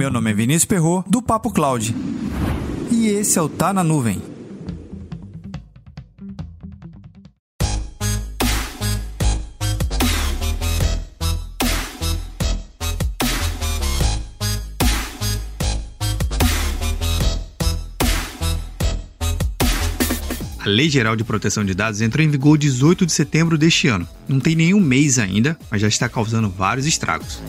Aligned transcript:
Meu 0.00 0.10
nome 0.10 0.30
é 0.30 0.32
Vinícius 0.32 0.64
Perro 0.64 1.04
do 1.06 1.20
Papo 1.20 1.50
Cloud. 1.50 1.94
E 2.90 3.08
esse 3.08 3.38
é 3.38 3.42
o 3.42 3.50
Tá 3.50 3.70
na 3.70 3.84
Nuvem. 3.84 4.22
A 20.60 20.66
Lei 20.66 20.88
Geral 20.88 21.14
de 21.14 21.24
Proteção 21.24 21.62
de 21.62 21.74
Dados 21.74 22.00
entrou 22.00 22.24
em 22.24 22.30
vigor 22.30 22.56
18 22.56 23.04
de 23.04 23.12
setembro 23.12 23.58
deste 23.58 23.88
ano. 23.88 24.08
Não 24.26 24.40
tem 24.40 24.56
nenhum 24.56 24.80
mês 24.80 25.18
ainda, 25.18 25.58
mas 25.70 25.82
já 25.82 25.88
está 25.88 26.08
causando 26.08 26.48
vários 26.48 26.86
estragos. 26.86 27.42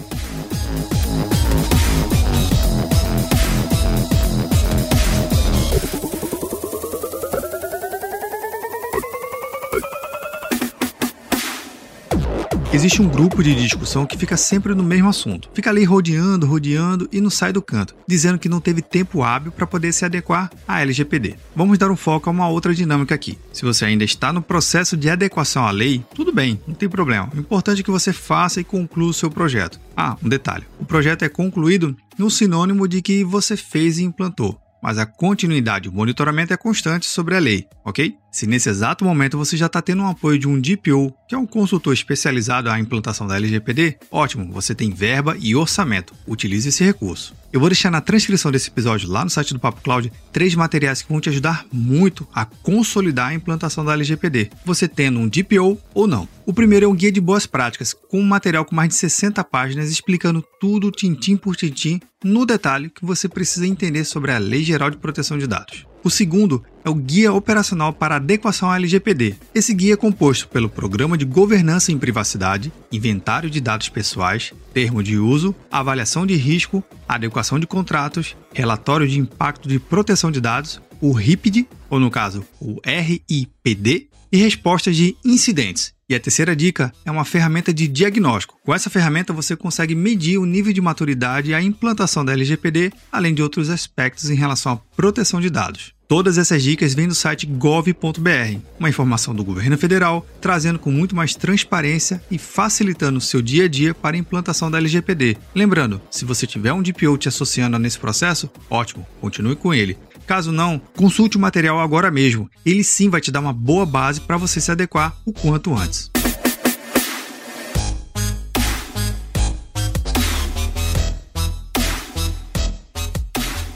Existe 12.73 13.01
um 13.01 13.07
grupo 13.09 13.43
de 13.43 13.53
discussão 13.53 14.05
que 14.05 14.17
fica 14.17 14.37
sempre 14.37 14.73
no 14.73 14.81
mesmo 14.81 15.09
assunto. 15.09 15.49
Fica 15.53 15.69
ali 15.69 15.83
rodeando, 15.83 16.47
rodeando 16.47 17.09
e 17.11 17.19
não 17.19 17.29
sai 17.29 17.51
do 17.51 17.61
canto, 17.61 17.93
dizendo 18.07 18.39
que 18.39 18.47
não 18.47 18.61
teve 18.61 18.81
tempo 18.81 19.23
hábil 19.23 19.51
para 19.51 19.67
poder 19.67 19.91
se 19.91 20.05
adequar 20.05 20.49
à 20.65 20.81
LGPD. 20.81 21.35
Vamos 21.53 21.77
dar 21.77 21.91
um 21.91 21.97
foco 21.97 22.29
a 22.29 22.31
uma 22.31 22.47
outra 22.47 22.73
dinâmica 22.73 23.13
aqui. 23.13 23.37
Se 23.51 23.63
você 23.63 23.83
ainda 23.83 24.05
está 24.05 24.31
no 24.31 24.41
processo 24.41 24.95
de 24.95 25.09
adequação 25.09 25.67
à 25.67 25.71
lei, 25.71 26.01
tudo 26.15 26.31
bem, 26.31 26.61
não 26.65 26.73
tem 26.73 26.87
problema. 26.87 27.29
O 27.35 27.39
importante 27.39 27.81
é 27.81 27.83
que 27.83 27.91
você 27.91 28.13
faça 28.13 28.61
e 28.61 28.63
conclua 28.63 29.09
o 29.09 29.13
seu 29.13 29.29
projeto. 29.29 29.77
Ah, 29.95 30.15
um 30.23 30.29
detalhe: 30.29 30.63
o 30.79 30.85
projeto 30.85 31.23
é 31.23 31.29
concluído 31.29 31.93
no 32.17 32.31
sinônimo 32.31 32.87
de 32.87 33.01
que 33.01 33.21
você 33.25 33.57
fez 33.57 33.99
e 33.99 34.03
implantou 34.03 34.57
mas 34.81 34.97
a 34.97 35.05
continuidade 35.05 35.87
e 35.87 35.89
o 35.89 35.93
monitoramento 35.93 36.53
é 36.53 36.57
constante 36.57 37.05
sobre 37.05 37.35
a 37.35 37.39
lei, 37.39 37.67
ok? 37.85 38.15
Se 38.31 38.47
nesse 38.47 38.69
exato 38.69 39.03
momento 39.03 39.37
você 39.37 39.57
já 39.57 39.65
está 39.65 39.81
tendo 39.81 40.01
um 40.01 40.07
apoio 40.07 40.39
de 40.39 40.47
um 40.47 40.59
DPO, 40.59 41.13
que 41.27 41.35
é 41.35 41.37
um 41.37 41.45
consultor 41.45 41.93
especializado 41.93 42.69
à 42.69 42.79
implantação 42.79 43.27
da 43.27 43.35
LGPD, 43.35 43.97
ótimo, 44.09 44.51
você 44.53 44.73
tem 44.73 44.89
verba 44.89 45.35
e 45.37 45.53
orçamento. 45.53 46.13
Utilize 46.25 46.69
esse 46.69 46.83
recurso. 46.83 47.35
Eu 47.51 47.59
vou 47.59 47.67
deixar 47.67 47.91
na 47.91 47.99
transcrição 47.99 48.49
desse 48.49 48.69
episódio 48.69 49.09
lá 49.09 49.25
no 49.25 49.29
site 49.29 49.53
do 49.53 49.59
Papo 49.59 49.81
Cloud 49.81 50.11
três 50.31 50.55
materiais 50.55 51.01
que 51.01 51.09
vão 51.09 51.19
te 51.19 51.27
ajudar 51.27 51.65
muito 51.71 52.25
a 52.33 52.45
consolidar 52.45 53.27
a 53.27 53.33
implantação 53.33 53.83
da 53.83 53.91
LGPD, 53.91 54.49
você 54.65 54.87
tendo 54.87 55.19
um 55.19 55.27
DPO 55.27 55.77
ou 55.93 56.07
não. 56.07 56.27
O 56.51 56.53
primeiro 56.53 56.85
é 56.85 56.89
um 56.89 56.93
guia 56.93 57.13
de 57.13 57.21
boas 57.21 57.45
práticas, 57.45 57.93
com 57.93 58.19
um 58.19 58.25
material 58.25 58.65
com 58.65 58.75
mais 58.75 58.89
de 58.89 58.95
60 58.95 59.41
páginas 59.41 59.89
explicando 59.89 60.43
tudo 60.59 60.91
tintim 60.91 61.37
por 61.37 61.55
tintim 61.55 62.01
no 62.21 62.45
detalhe 62.45 62.89
que 62.89 63.05
você 63.05 63.29
precisa 63.29 63.65
entender 63.65 64.03
sobre 64.03 64.33
a 64.33 64.37
Lei 64.37 64.61
Geral 64.61 64.89
de 64.89 64.97
Proteção 64.97 65.37
de 65.37 65.47
Dados. 65.47 65.85
O 66.03 66.09
segundo 66.09 66.61
é 66.83 66.89
o 66.89 66.93
Guia 66.93 67.31
Operacional 67.31 67.93
para 67.93 68.17
Adequação 68.17 68.69
à 68.69 68.75
LGPD. 68.75 69.35
Esse 69.55 69.73
guia 69.73 69.93
é 69.93 69.95
composto 69.95 70.49
pelo 70.49 70.67
Programa 70.67 71.17
de 71.17 71.23
Governança 71.23 71.93
em 71.93 71.97
Privacidade, 71.97 72.69
Inventário 72.91 73.49
de 73.49 73.61
Dados 73.61 73.87
Pessoais, 73.87 74.51
Termo 74.73 75.01
de 75.01 75.17
Uso, 75.17 75.55
Avaliação 75.71 76.25
de 76.25 76.35
Risco, 76.35 76.83
Adequação 77.07 77.59
de 77.59 77.65
Contratos, 77.65 78.35
Relatório 78.53 79.07
de 79.07 79.17
Impacto 79.17 79.69
de 79.69 79.79
Proteção 79.79 80.29
de 80.29 80.41
Dados, 80.41 80.81
o 80.99 81.13
RIPD, 81.13 81.65
ou 81.89 81.99
no 81.99 82.11
caso, 82.11 82.45
o 82.59 82.79
RIPD, 82.85 84.10
e 84.31 84.37
respostas 84.37 84.95
de 84.95 85.15
incidentes. 85.23 85.93
E 86.07 86.15
a 86.15 86.19
terceira 86.19 86.55
dica 86.55 86.91
é 87.05 87.11
uma 87.11 87.23
ferramenta 87.23 87.73
de 87.73 87.87
diagnóstico. 87.87 88.57
Com 88.65 88.75
essa 88.75 88.89
ferramenta 88.89 89.31
você 89.31 89.55
consegue 89.55 89.95
medir 89.95 90.37
o 90.37 90.45
nível 90.45 90.73
de 90.73 90.81
maturidade 90.81 91.51
e 91.51 91.53
a 91.53 91.61
implantação 91.61 92.25
da 92.25 92.33
LGPD, 92.33 92.91
além 93.11 93.33
de 93.33 93.41
outros 93.41 93.69
aspectos 93.69 94.29
em 94.29 94.35
relação 94.35 94.73
à 94.73 94.77
proteção 94.77 95.39
de 95.39 95.49
dados. 95.49 95.93
Todas 96.11 96.37
essas 96.37 96.61
dicas 96.61 96.93
vêm 96.93 97.07
do 97.07 97.15
site 97.15 97.45
gov.br, 97.45 98.59
uma 98.77 98.89
informação 98.89 99.33
do 99.33 99.45
governo 99.45 99.77
federal, 99.77 100.27
trazendo 100.41 100.77
com 100.77 100.91
muito 100.91 101.15
mais 101.15 101.33
transparência 101.33 102.21
e 102.29 102.37
facilitando 102.37 103.17
o 103.17 103.21
seu 103.21 103.41
dia 103.41 103.63
a 103.63 103.67
dia 103.69 103.93
para 103.93 104.17
a 104.17 104.19
implantação 104.19 104.69
da 104.69 104.77
LGPD. 104.77 105.37
Lembrando, 105.55 106.01
se 106.11 106.25
você 106.25 106.45
tiver 106.45 106.73
um 106.73 106.81
DPO 106.81 107.17
te 107.17 107.29
associando 107.29 107.79
nesse 107.79 107.97
processo, 107.97 108.51
ótimo, 108.69 109.07
continue 109.21 109.55
com 109.55 109.73
ele. 109.73 109.97
Caso 110.25 110.51
não, 110.51 110.81
consulte 110.95 111.37
o 111.37 111.39
material 111.39 111.79
agora 111.79 112.09
mesmo. 112.09 112.49
Ele 112.65 112.83
sim 112.83 113.09
vai 113.09 113.21
te 113.21 113.31
dar 113.31 113.39
uma 113.39 113.53
boa 113.53 113.85
base 113.85 114.21
para 114.21 114.37
você 114.37 114.61
se 114.61 114.71
adequar 114.71 115.15
o 115.25 115.33
quanto 115.33 115.75
antes. 115.75 116.09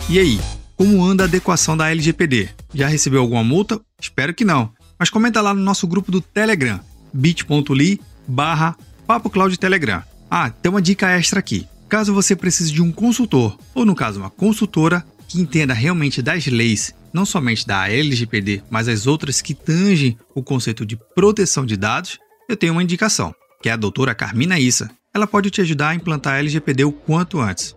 E 0.07 0.19
aí, 0.19 0.39
como 0.77 1.03
anda 1.03 1.23
a 1.23 1.27
adequação 1.27 1.75
da 1.75 1.89
LGPD? 1.89 2.49
Já 2.73 2.87
recebeu 2.87 3.21
alguma 3.21 3.43
multa? 3.43 3.81
Espero 3.99 4.33
que 4.33 4.45
não. 4.45 4.71
Mas 4.99 5.09
comenta 5.09 5.41
lá 5.41 5.53
no 5.53 5.61
nosso 5.61 5.87
grupo 5.87 6.11
do 6.11 6.21
Telegram, 6.21 6.79
bit.ly 7.13 7.99
barra 8.27 8.75
Papo 9.07 9.29
Telegram. 9.57 10.03
Ah, 10.29 10.49
tem 10.49 10.69
uma 10.69 10.81
dica 10.81 11.09
extra 11.09 11.39
aqui. 11.39 11.67
Caso 11.87 12.13
você 12.13 12.35
precise 12.35 12.71
de 12.71 12.81
um 12.81 12.91
consultor, 12.91 13.57
ou 13.73 13.85
no 13.85 13.95
caso 13.95 14.19
uma 14.19 14.29
consultora, 14.29 15.05
que 15.27 15.39
entenda 15.39 15.73
realmente 15.73 16.21
das 16.21 16.45
leis, 16.47 16.93
não 17.13 17.25
somente 17.25 17.65
da 17.65 17.89
LGPD, 17.89 18.63
mas 18.69 18.87
as 18.87 19.07
outras 19.07 19.41
que 19.41 19.53
tangem 19.53 20.17
o 20.33 20.43
conceito 20.43 20.85
de 20.85 20.97
proteção 21.15 21.65
de 21.65 21.77
dados, 21.77 22.19
eu 22.47 22.57
tenho 22.57 22.73
uma 22.73 22.83
indicação, 22.83 23.33
que 23.61 23.69
é 23.69 23.71
a 23.71 23.77
doutora 23.77 24.15
Carmina 24.15 24.59
Issa. 24.59 24.89
Ela 25.13 25.25
pode 25.27 25.49
te 25.49 25.61
ajudar 25.61 25.89
a 25.89 25.95
implantar 25.95 26.33
a 26.33 26.39
LGPD 26.39 26.83
o 26.83 26.91
quanto 26.91 27.39
antes. 27.39 27.75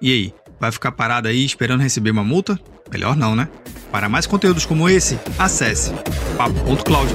E 0.00 0.10
aí, 0.10 0.34
Vai 0.62 0.70
ficar 0.70 0.92
parado 0.92 1.26
aí 1.26 1.44
esperando 1.44 1.80
receber 1.80 2.12
uma 2.12 2.22
multa? 2.22 2.56
Melhor 2.88 3.16
não, 3.16 3.34
né? 3.34 3.48
Para 3.90 4.08
mais 4.08 4.28
conteúdos 4.28 4.64
como 4.64 4.88
esse, 4.88 5.18
acesse 5.36 5.90
papo.cloud. 6.36 7.12